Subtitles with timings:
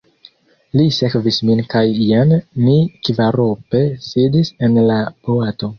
[0.79, 2.33] Li sekvis min kaj jen
[2.65, 5.67] ni kvarope sidis en la boato.